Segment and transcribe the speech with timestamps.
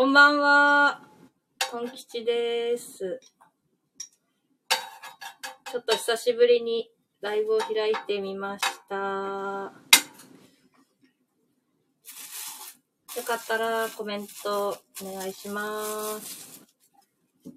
[0.00, 1.02] こんばんは。
[1.70, 3.20] トン吉です。
[5.70, 6.90] ちょっと久しぶりに
[7.20, 8.94] ライブを開いてみました。
[8.96, 9.72] よ
[13.26, 16.62] かったらコメントお願いします。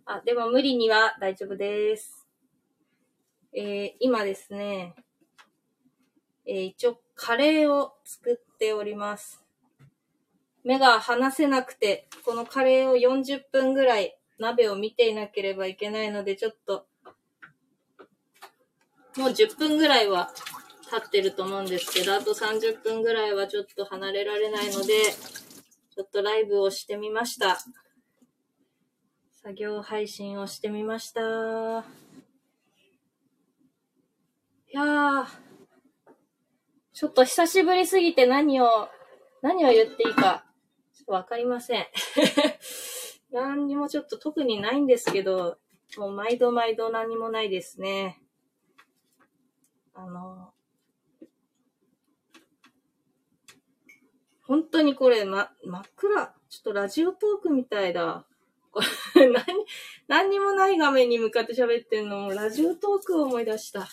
[0.06, 2.28] あ、でも無理には大丈夫です。
[3.54, 4.96] えー今ですね、
[6.46, 9.43] えー一応カレーを作っております。
[10.64, 16.86] 目が離せなくて、このカレーを40分ぐらい鍋を見ていなければいけないので、ちょっと、
[19.18, 20.32] もう10分ぐらいは
[20.90, 24.94] 経ってると思うんですけど、あと30分ぐらいはちょっと離れられないので、
[25.96, 27.60] ちょっとライブをしてみました。
[29.44, 31.22] 作業配信をしてみました。
[31.22, 31.24] い
[34.72, 35.26] やー、
[36.94, 38.90] ちょっと久しぶりすぎて何を、
[39.42, 40.46] 何を言っていいか、
[41.04, 41.88] っとわかりません。
[43.32, 45.60] 何にもちょっと特にないんですけど、
[45.98, 48.22] もう毎度毎度何もないですね。
[49.94, 50.54] あの、
[54.42, 56.34] 本当にこれ、ま、真っ暗。
[56.50, 58.26] ちょっとラジオトークみたいだ。
[58.72, 58.82] こ
[59.16, 59.46] れ 何、
[60.08, 63.88] 何にもない画面に向かって喋ってんのも、ラジオトークを思い出した。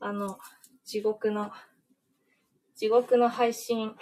[0.00, 0.38] あの、
[0.84, 1.52] 地獄の、
[2.74, 3.96] 地獄の配信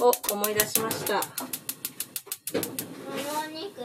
[0.00, 1.20] を思い出しました。
[1.20, 1.26] こ
[3.16, 3.80] のお肉。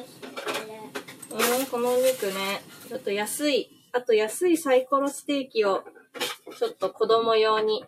[1.60, 5.84] うん、このお肉ね、ちょっと安い、あと安いサイコロステーキを、
[6.58, 7.86] ちょっと子供用に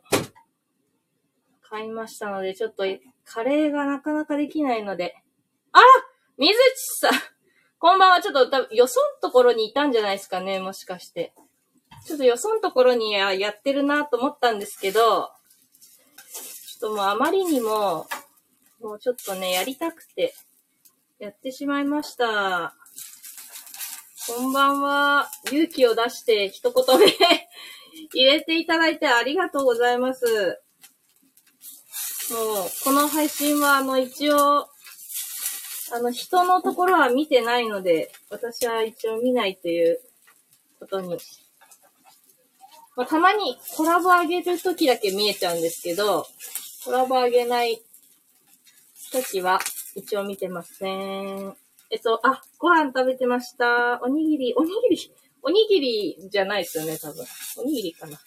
[1.62, 2.84] 買いましたので、ちょっと
[3.26, 5.16] カレーがなかなかできないので、
[5.72, 5.86] あら
[6.38, 6.58] 水地
[7.00, 7.12] さん
[7.82, 11.34] こんばんは、ちょっと多分よそんところにいたんじゃないですかね、もしかして。
[12.06, 15.32] ちょっとよそんところにややってるなと思ったんですけど、
[16.80, 18.08] ちょっともうあまりにも、
[18.80, 20.34] もうちょっとね、やりたくて、
[21.20, 22.74] やってしまいました。
[24.26, 25.30] こんばんは。
[25.52, 27.06] 勇気を出して一言目
[28.16, 30.62] 入れていただいてありがとうございます。
[32.32, 34.70] もう、この配信は、あの、一応、
[35.92, 40.02] あの、人のところは見てないので、私は一応見ないという
[40.80, 41.18] ことに。
[42.96, 46.26] まあ、たまにコラボ上げるときだけ見えちゃうんですけど、
[46.86, 47.82] コラボ上げない
[49.12, 49.60] ときは
[49.96, 51.54] 一応見てません。
[51.92, 54.00] えっと、あ、ご飯食べてました。
[54.02, 57.26] おにぎり、おにぎり、おにぎりじゃないですよね、多分。
[57.58, 58.18] おにぎりかな。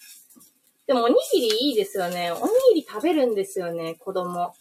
[0.85, 2.31] でもおにぎりいいですよね。
[2.31, 4.53] おにぎり食べるんですよね、子供。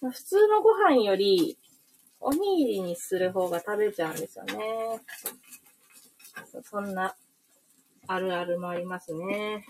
[0.00, 1.58] 普通のご飯より、
[2.20, 5.00] おにぎりにする方が食べちゃうんですよね。
[6.62, 7.16] そんな、
[8.06, 9.64] あるあるもありますね。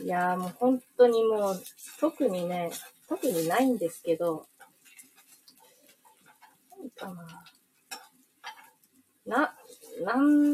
[0.00, 1.62] いやーもう本当にもう、
[1.98, 2.70] 特にね、
[3.08, 4.46] 特にないんですけど、
[6.70, 7.44] 何かな。
[9.26, 9.54] な、
[10.04, 10.52] なん、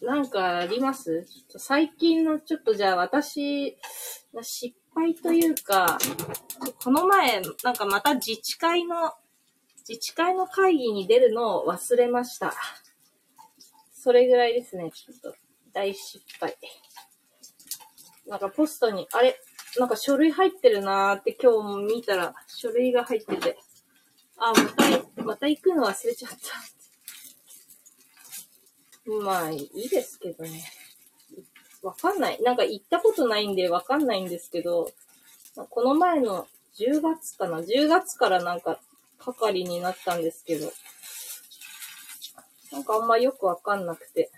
[0.00, 1.26] なんかあります？
[1.56, 3.76] 最近のちょっとじゃあ私
[4.42, 5.98] 失敗というか、
[6.82, 9.12] この前、なんかまた自治会の、
[9.88, 12.54] 自治会の会議に出るのを忘れました。
[13.92, 15.34] それぐらいですね、ちょっと
[15.72, 16.56] 大失敗。
[18.28, 19.40] なんかポストに、あれ、
[19.78, 23.58] なんか書類入ってるなーって今日も見たら書類が入ってて、
[24.36, 26.38] あ、また、また行くの忘れちゃった。
[29.10, 30.62] まあ、いいですけどね。
[31.82, 32.42] わかんない。
[32.42, 34.90] なんか行ったことないんでわかんないんですけど、
[35.70, 36.46] この前の
[36.78, 38.78] 10月かな ?10 月からなんか
[39.18, 40.70] 係になったんですけど、
[42.72, 44.30] なんかあんまよくわかんなくて、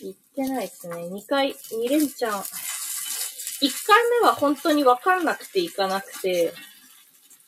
[0.00, 0.96] 行ってないですね。
[0.96, 2.32] 2回、2連チャン。
[2.32, 6.52] 1回目は本当にわかんなくて行かなくて、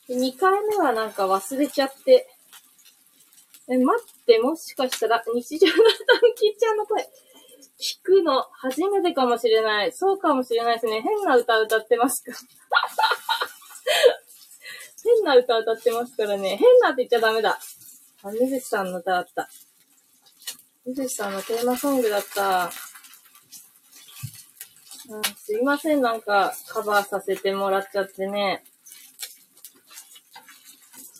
[0.07, 2.27] で2回目はなんか忘れちゃって、
[3.71, 5.83] え、待って、もしかしたら、日常の短
[6.35, 7.03] 期ちゃんの声、
[7.79, 9.91] 聞くの初めてかもしれない。
[9.91, 11.01] そうかもしれないですね。
[11.01, 12.31] 変な歌歌ってますか
[15.03, 16.57] 変な歌歌ってますからね。
[16.57, 17.59] 変なって言っちゃダメだ。
[18.23, 19.47] あ、水木さんの歌だった。
[20.95, 22.63] 水さんのテーマソングだった。
[22.63, 22.71] あ
[25.37, 28.63] すいません、なんか、カバーさせてもらっちゃってね。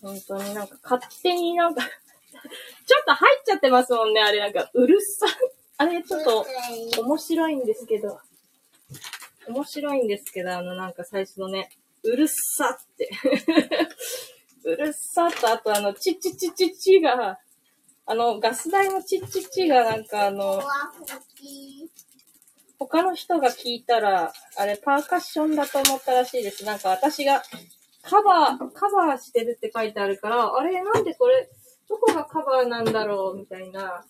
[0.01, 1.91] 本当になんか、勝手になんか、ちょっ
[3.05, 5.29] と入っちゃってますもんね、あれなんか、うるさい。
[5.77, 6.45] あれ、ちょっと、
[7.01, 8.19] 面白いんですけど、
[9.47, 11.69] 面白いんですけど、あの、なんか最初のね、
[12.03, 13.09] うるさって。
[14.65, 17.39] うるさと、あとあの、チッチッチチチが、
[18.11, 20.63] あの、ガス代のチッチッチがなんかあの、
[22.79, 26.65] 他の人が聞いたら、あれパーカッションだと思ったらしいです。
[26.65, 27.43] なんか私が
[28.01, 31.51] カバー、カバーしてるって書いてあるから、あれなんでこれ、
[31.87, 34.03] どこがカバーなんだろうみたいな。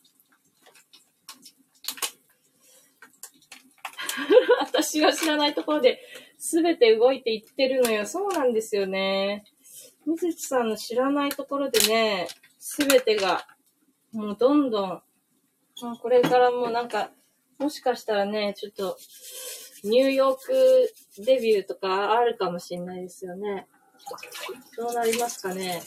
[4.61, 5.99] 私が知らないところで
[6.37, 8.05] 全て動いていってるのよ。
[8.05, 9.43] そうなんですよね。
[10.05, 12.29] 水木さんの知らないところでね、
[12.59, 13.45] 全てが、
[14.11, 14.89] もうどんどん、
[15.81, 17.11] まあこれからもなんか、
[17.57, 18.97] もしかしたらね、ちょっと、
[19.83, 20.93] ニューヨーク
[21.25, 23.67] デビューとかあるかもしれないですよね。
[24.77, 25.81] どうなりますかね。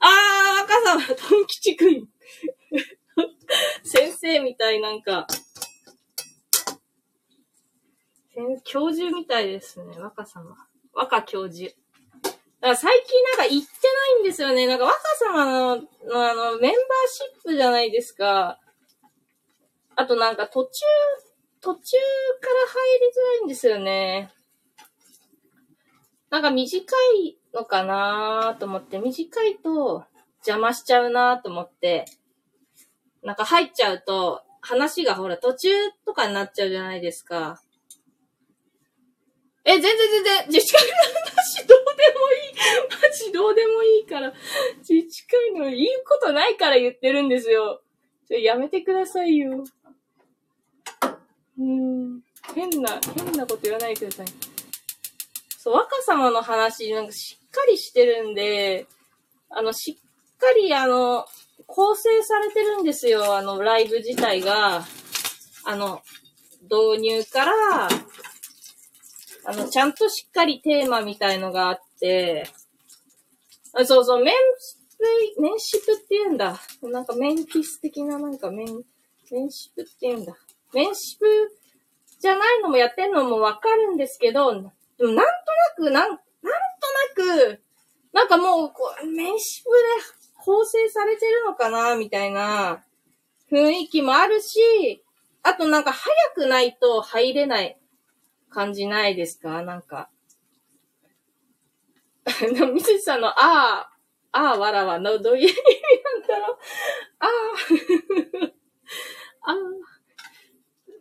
[0.00, 2.08] あー、赤さん、トン吉くん。
[3.84, 5.26] 先生みたいなんか、
[8.64, 10.56] 教授みたいですね、若様。
[10.92, 11.74] 若教授。
[12.64, 13.72] だか最近なんか行って
[14.14, 14.66] ないんですよね。
[14.66, 16.72] なんか若様の、のあの、メンバー
[17.08, 18.58] シップじゃないですか。
[19.94, 20.70] あとなんか途中、
[21.60, 21.98] 途中
[22.40, 24.30] から入りづらいんですよね。
[26.30, 26.86] なんか短
[27.18, 30.06] いのかなと思って、短いと
[30.38, 32.06] 邪魔しちゃうなと思って、
[33.22, 35.68] なんか入っちゃうと、話がほら途中
[36.06, 37.60] とかになっちゃうじゃないですか。
[39.66, 40.94] え、全然全然、自治会の
[41.30, 43.02] 話どうでもいい。
[43.02, 44.32] マジどうでもいいから。
[44.88, 47.82] 自治会の言うことないから言ってるんですよ。
[48.28, 49.64] ちょ、やめてくださいよ。
[51.58, 52.20] うん。
[52.54, 54.26] 変な、変なこと言わないでください。
[55.58, 58.86] そう、若様の話、なんかしっかりしてるんで、
[59.48, 61.26] あの、しっかりあの、
[61.66, 63.36] 構成されてるんですよ。
[63.36, 64.84] あの、ライブ自体が。
[65.66, 66.02] あの、
[66.64, 67.88] 導入から、
[69.46, 72.48] あの、ちゃんとしっかりテーマみたいのがあって、
[73.74, 74.76] あそうそう、メンシ
[75.36, 76.60] プ、メンシプって言うんだ。
[76.82, 78.82] なんかメンフィス的ななんかメン、
[79.30, 80.34] メンシプって言うんだ。
[80.72, 81.26] メンシプ
[82.20, 85.24] じゃないのもやってんのもわかるんですけど、でもなんとな
[85.76, 86.22] く、なん、なんと
[87.32, 87.62] なく、
[88.12, 89.76] なんかもう、こう、メンシプで
[90.44, 92.82] 構成されてるのかな、みたいな
[93.50, 95.04] 雰囲気もあるし、
[95.42, 97.78] あとなんか早くないと入れない
[98.54, 99.62] 感じないですか？
[99.62, 100.08] なんか。
[102.72, 103.90] みつさんの、ああ、
[104.32, 105.56] ああ、わらわの、どういう意味
[106.20, 106.58] なんだろう？
[107.18, 107.26] あ
[109.42, 109.56] あ、ああ。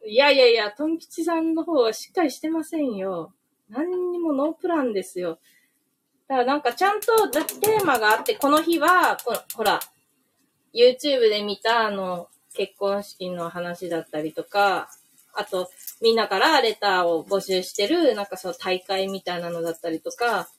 [0.05, 3.33] いやいやいや、トン吉さんの方はしっかりしてませんよ。
[3.69, 5.39] 何にもノープランですよ。
[6.27, 9.79] だからなんかちゃんとテーマがあって、この日は、こほら、
[10.73, 14.89] YouTube で見たあの、結婚式の話だったりとか、
[15.33, 15.69] あと、
[16.01, 20.50] みんなからレターを募集してる、なんかその大会みたいなのだったりとか、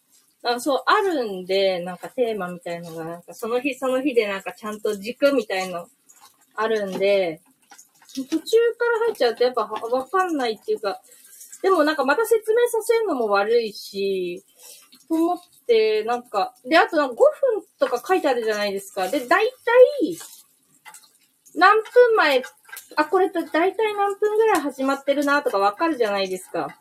[0.43, 5.87] なんかそうあるんで、なんかテーマみたいのが、なんかその日その日でなんかちゃんと軸みたいの
[6.57, 7.41] あるんで、
[8.15, 11.01] 途中から入っちゃうとやっぱわかんないっていうか、
[11.63, 14.45] でもなんかまた説明させるのも悪いし、
[15.09, 19.09] と思って、なんか、で、あとなんか5分とか書いてあるじゃないですか。
[19.09, 20.19] で、だいたい、
[21.55, 22.43] 何分前、
[22.97, 26.79] あ、これとだいたい何分ぐらい始まってるなとかわかるじゃないですか。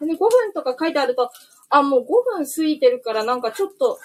[0.00, 1.30] で、5分とか書いてあると、
[1.70, 2.04] あ、もう5
[2.38, 3.98] 分過ぎてるからなんかちょっと、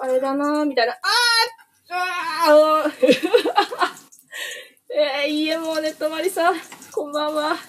[0.00, 2.92] あれだなみたいな、あーあー
[4.94, 6.54] えー、いえ、もうね、とまりさん、
[6.92, 7.56] こんばんは。
[7.56, 7.60] ちょ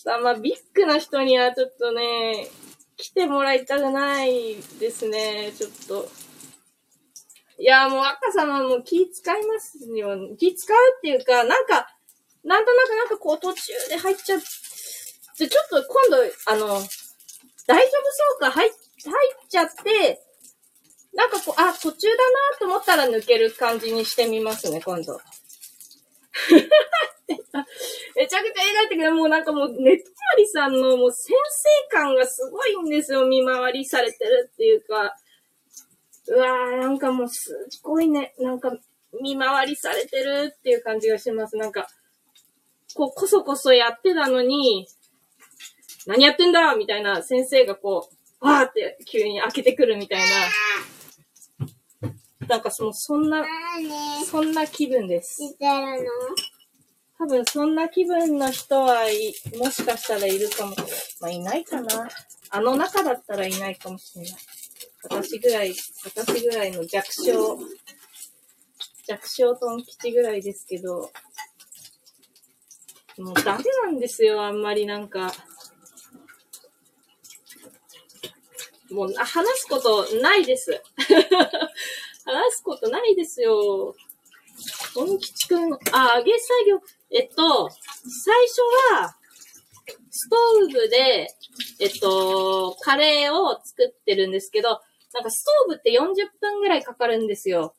[0.00, 2.48] っとあんまビッグな人にはちょっとね、
[2.96, 6.08] 来てもらいたくないですね、ちょっと。
[7.58, 10.36] いや、もう赤様も気使いますよ。
[10.38, 11.88] 気使うっていうか、なんか、
[12.44, 14.40] なんとなくなんかこう途中で入っちゃっ
[15.34, 20.20] じゃ、ちょっと今度、あの、大丈夫そうか入っ、入っちゃって、
[21.14, 25.18] なんかこう、あ、途中だなと思ったら抜ける感じにしてみますね、今度。
[28.14, 31.34] めちゃくちゃ描いてくれもうなんかもう、ねとまりさんのもう先
[31.90, 33.26] 生感がすごいんですよ。
[33.26, 35.16] 見回りされてるっていうか。
[36.28, 38.34] うわー、なんかもうすごいね。
[38.38, 38.72] なんか、
[39.20, 41.56] 見回りされてるっていう感じがします。
[41.56, 41.88] なんか、
[42.94, 44.86] こう、こそこそやってたのに、
[46.06, 50.26] 何やってんだみたいな先生がこう、わーって急に開けてくるみたいな。
[52.48, 53.44] なんかその、そんな、
[54.26, 55.44] そんな気分です。
[55.44, 56.10] してるの？
[57.18, 60.74] 多分そんな気分の人はい、もしかしたらいるかも。
[61.20, 62.08] まあいないかな。
[62.50, 64.32] あの中だったらいないかもしれない。
[65.04, 65.72] 私ぐらい、
[66.04, 67.60] 私ぐらいの弱小、
[69.06, 71.12] 弱小トン吉ぐらいですけど、
[73.18, 75.32] もうダメなんですよ、あんまりなんか。
[78.90, 80.82] もう話すことないです。
[82.24, 83.94] 話すことないですよ。
[84.94, 88.60] トン吉くん、あ、揚げ作業、えっと、最初
[88.92, 89.16] は、
[90.10, 91.28] ストーブで、
[91.80, 94.80] えっと、カレーを作ってるんですけど、
[95.14, 97.74] なんかストーブって40分ぐらいかかるんですよ。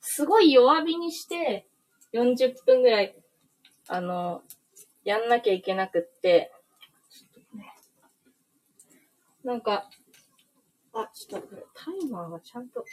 [0.00, 1.66] すごい弱火にして、
[2.12, 3.14] 40分ぐらい、
[3.88, 4.42] あの、
[5.04, 6.52] やんなきゃいけなくって、
[9.44, 9.88] なんか、
[10.92, 12.84] あ、ちょっとこれ、タイマーがちゃんと。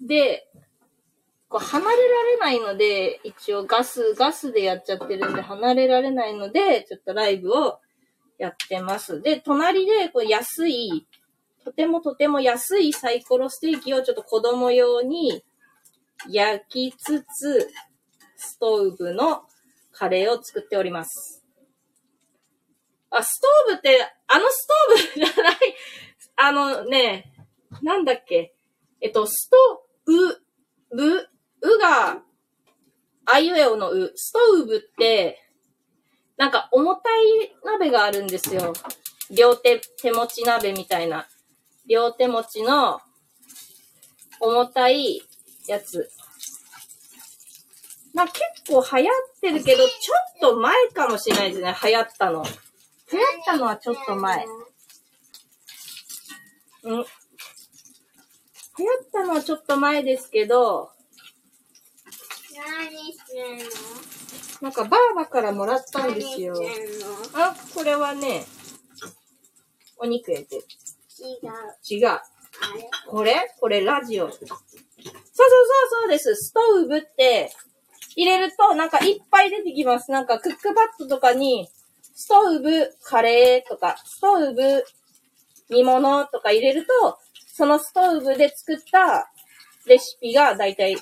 [0.00, 0.48] で、
[1.48, 7.78] こう離れられないので、一応ガス、ガスでやっちゃってるんで離れられないので、ちょっとライブを
[8.38, 9.20] やってます。
[9.20, 11.06] で、隣でこう安い、
[11.64, 15.44] とてもとても安いサイコロステーキをちょっと子供用に
[16.28, 17.68] 焼きつつ、
[18.42, 19.42] ストーブの
[19.92, 21.44] カレーを作っております。
[23.10, 25.56] あ、ストーブって、あのストーブじゃない、
[26.36, 27.32] あのね、
[27.82, 28.54] なんだっけ。
[29.00, 29.56] えっと、スト、
[30.06, 31.28] う、ぶ、
[31.60, 32.22] うが、
[33.26, 35.38] あいうえおのう、ストーブって、
[36.36, 38.72] なんか重たい鍋があるんですよ。
[39.30, 41.28] 両手、手持ち鍋みたいな。
[41.88, 43.00] 両手持ちの
[44.40, 45.22] 重たい
[45.68, 46.10] やつ。
[48.14, 51.74] まあ結構流行ってるけど、ちょっと前かもしれないですね。
[51.82, 52.44] 流行ったの。
[53.12, 54.46] 流行ったのはちょっと前。
[56.84, 56.90] うん。
[56.92, 57.06] 流行っ
[59.12, 60.90] たのはちょっと前ですけど、
[62.54, 63.64] 何してんの？
[64.62, 66.54] なんかバーバからもらったんですよ。
[67.34, 68.44] あ、これはね、
[69.98, 70.62] お肉入れてる。
[71.92, 72.00] 違う。
[72.00, 72.20] 違う。
[73.08, 73.54] これ？
[73.60, 74.30] これラジオ。
[74.30, 74.60] そうそうそう
[76.02, 76.34] そうです。
[76.36, 77.52] ストーブって
[78.16, 80.10] 入れるとなんかいっぱい出てきます。
[80.10, 81.68] なんかクックパッドとかに、
[82.14, 84.84] ストーブカレーとか、ストーブ
[85.70, 87.18] 煮物とか入れると、
[87.54, 89.30] そのストーブで作った
[89.86, 90.96] レシピがだいたい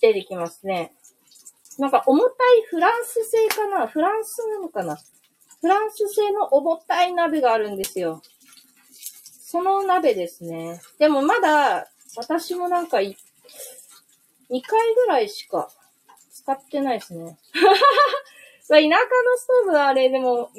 [0.00, 0.92] 出てきますね。
[1.78, 2.36] なんか重たい
[2.70, 3.86] フランス製かな？
[3.86, 4.96] フランスなのかな？
[5.60, 8.22] フランス製の重たい鍋があるんですよ。
[9.40, 10.80] その鍋ですね。
[10.98, 13.14] でもまだ、私もなんか、2
[14.48, 15.68] 回ぐらいしか
[16.46, 17.36] 使ってないですね。
[18.68, 18.88] 田舎の
[19.36, 20.50] ストーブはあれでも、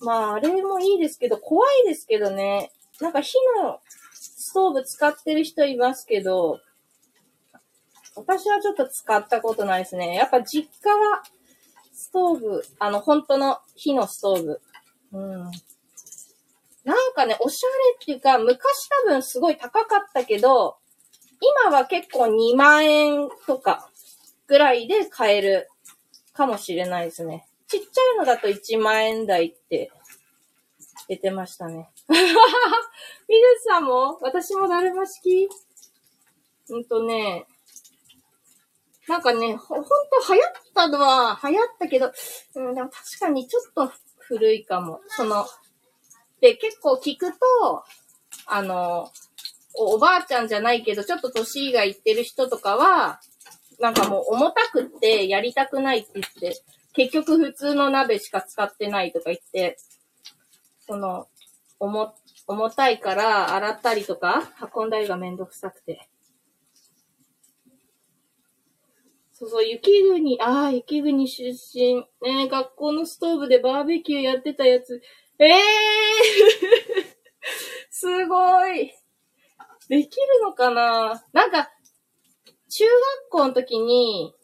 [0.00, 2.72] まああれもいいですけど、怖いですけどね。
[3.00, 3.80] なんか火の
[4.12, 6.58] ストーブ使ってる人いますけど、
[8.16, 10.16] 私はちょっと使ったことないですね。
[10.16, 11.22] やっぱ実家は
[11.92, 14.60] ストーブ、あの本当の火のストーブ。
[15.12, 15.50] うん。
[16.84, 20.78] なんかね、おしゃれっていうか、昔多分すごい高かったけど、
[21.64, 23.88] 今は結構2万円とか
[24.52, 25.66] ぐらいで買える
[26.34, 27.46] かもしれないですね。
[27.68, 29.90] ちっちゃいのだと1万円台って
[31.08, 31.90] 出てましたね。
[32.10, 32.24] みず
[33.66, 35.48] さんも私もだるま式？
[36.68, 37.46] うんとね、
[39.08, 39.90] なんかね、ほほんと
[40.34, 42.12] 流行ったのは流行ったけど、
[42.56, 45.00] うん、でも確かにちょっと古いかも。
[45.08, 45.46] その、
[46.42, 47.84] で、結構聞くと、
[48.44, 49.10] あの、
[49.72, 53.22] おばあちゃんじゃないけど、ちょっと年がいってる人とかは、
[53.78, 56.62] なんかもう重たくってやりたくないって言って、
[56.94, 59.78] 結局普通の鍋しか使ってないとか言って、
[60.80, 61.28] その、
[61.80, 62.12] 重、
[62.46, 64.42] 重たいから洗ったりとか、
[64.74, 66.08] 運んだりがめんどくさくて。
[69.32, 71.96] そうそう、雪国、ああ、雪国出身。
[72.22, 75.02] ね学校のストーブでバーベキューやってたやつ。
[75.40, 75.56] ええー、
[77.90, 78.94] すごい。
[79.88, 81.24] できるのかな？
[81.32, 81.71] なんか、
[82.74, 84.34] 中学校の時に、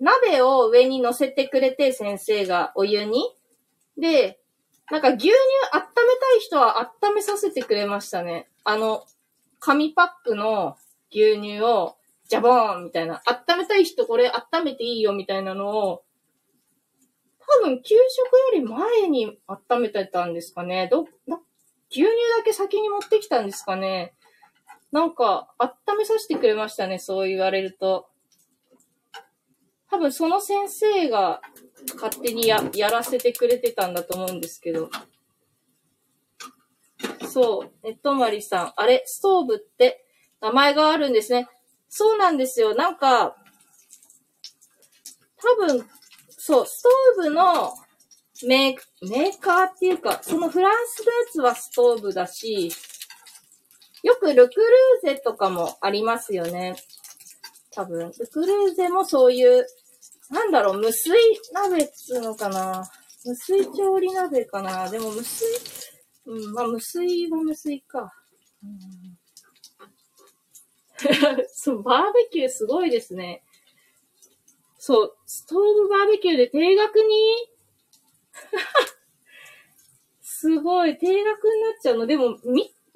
[0.00, 3.22] 鍋を上に乗せてくれて、先生がお湯に。
[3.96, 4.40] で、
[4.90, 5.30] なんか牛乳
[5.72, 8.50] 温めたい人は温めさせてくれましたね。
[8.64, 9.06] あの、
[9.60, 10.76] 紙パックの
[11.12, 11.94] 牛乳を、
[12.28, 13.22] ジャボーンみたいな。
[13.26, 16.02] 温めたい人これ温めていいよみたいなのを、
[17.38, 20.88] 多分給食より前に温めてたんですかね。
[20.90, 21.40] ど、な
[21.90, 22.06] 牛乳
[22.38, 24.14] だけ先に持ってきたんですかね。
[24.92, 28.08] なんか、温めさせてくれましたね、そう言われると。
[29.90, 31.42] 多分その先生が
[31.94, 34.90] 勝手にややらせてくれてたんだと思うんですけど。
[37.26, 38.72] そう、えとまりさん。
[38.76, 40.04] あれ、ストーブって
[40.40, 41.48] 名前があるんですね。
[41.88, 42.74] そうなんですよ。
[42.74, 43.36] なんか、
[45.36, 45.88] 多分、
[46.28, 47.72] そう、ストーブの
[48.46, 52.70] メーメーカーっていうか、そのフランスのやつはストーブだし、
[54.02, 56.76] よくルクルーゼとかもありますよね。
[57.70, 58.12] 多分。
[58.18, 59.66] ルクルーゼもそういう、
[60.30, 61.12] なんだろう、無水
[61.52, 62.90] 鍋っつうのかな。
[63.24, 64.88] 無水調理鍋かな。
[64.90, 65.46] でも無水、
[66.26, 68.12] うん、まあ無水は無水か。
[68.62, 69.18] うん
[71.52, 73.42] そう、バーベキューすごいですね。
[74.78, 77.48] そう、ストーブバーベキューで定額に？
[80.22, 82.06] すごい、定額になっちゃうの。
[82.06, 82.38] でも、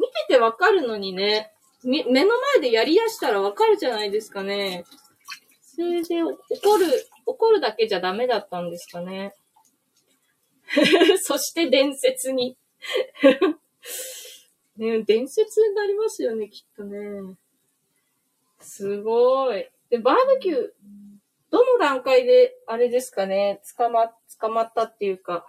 [0.06, 1.52] 見ててわかるのにね。
[1.84, 2.12] 目の
[2.54, 4.84] 前でやりやしたらわかるじゃないですかね。
[5.62, 6.86] それで、怒る、
[7.26, 9.34] 怒るだけじゃダメだったんですかね。
[11.22, 12.56] そして伝説に
[14.76, 17.36] ね伝説になりますよね、きっとね。
[18.60, 19.68] すごい。
[19.90, 20.72] で、バーベキュー、
[21.50, 24.08] どの段階で、あれですかね、捕ま、
[24.40, 25.46] 捕まったっていうか、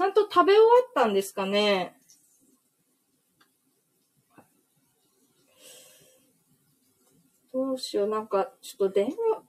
[0.00, 1.94] ちゃんと食べ終わったんですかね？
[7.52, 9.42] どうしよう、なんか、ちょっと電話、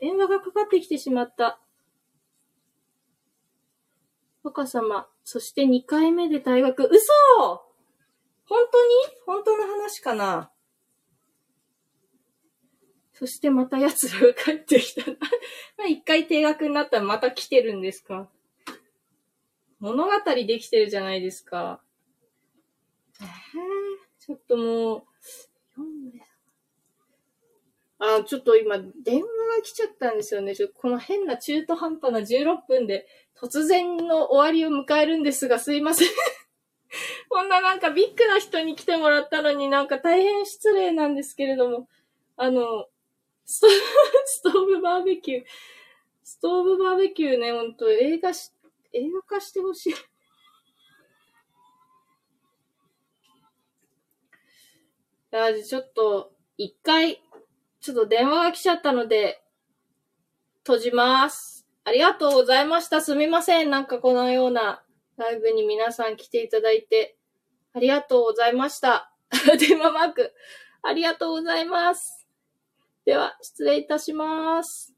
[0.00, 1.60] 電話がかかってきてしまった。
[4.42, 6.84] 若様、そして2回目で退学。
[6.84, 6.96] 嘘
[8.46, 8.92] 本当に？
[9.26, 10.50] 本当の話かな？
[13.12, 15.02] そしてまた奴らが帰ってきた。
[15.76, 18.30] ま一回定額になったらまた来てるんですか？
[19.84, 20.10] 物語
[20.46, 21.78] できてるじゃないですか。
[23.20, 23.28] えー、
[24.18, 25.02] ちょっともう、
[27.98, 30.56] あ、ちょっと今、電話が来ちゃったんですよね。
[30.56, 33.06] ちょこの変な中途半端な16分で
[33.38, 36.08] 突然の終わりを迎えるんですが、すいません
[37.28, 41.88] こんななんかビッグな人に来てもらったのになんか大変失礼なんですけれども、
[42.38, 42.88] あの、
[43.44, 43.66] スト
[44.24, 45.44] ストーブバーベキュー、
[46.22, 48.50] ストーブバーベキューね、ほんと映画し、
[48.94, 49.94] 映画化してほしい。
[55.32, 57.20] あ、ちょっと、一回、
[57.80, 59.44] ちょっと電話が来ちゃったので、
[60.58, 61.66] 閉じます。
[61.84, 63.00] ありがとうございました。
[63.00, 63.70] すみません。
[63.70, 64.82] なんかこのような
[65.16, 67.18] ライブに皆さん来ていただいて、
[67.74, 69.12] ありがとうございました。
[69.58, 70.32] 電話マーク、
[70.82, 72.26] ありがとうございます。
[73.04, 74.93] では、失礼いたします。